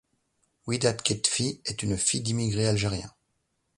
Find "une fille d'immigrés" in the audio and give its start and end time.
1.83-2.65